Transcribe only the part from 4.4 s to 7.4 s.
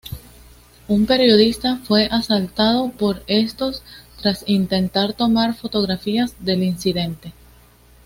intentar tomar fotografías del incidente.